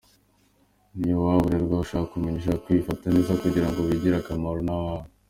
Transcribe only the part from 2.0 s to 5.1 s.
kumenya, ushaka kwifata neza kugira ngo wigirire akamaro n’abawe.